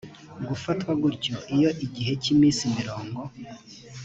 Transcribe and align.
gufatwa 0.47 0.91
gutyo 1.01 1.35
iyo 1.55 1.69
igihe 1.85 2.11
cy 2.21 2.27
iminsi 2.33 2.63
mirongo 2.77 3.19